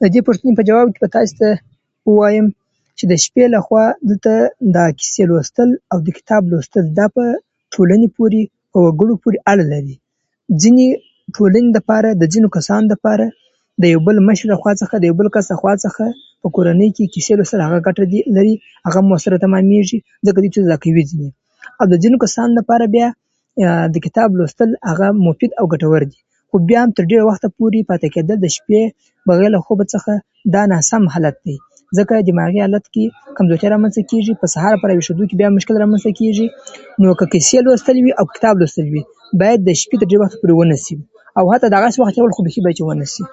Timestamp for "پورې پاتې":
27.58-28.06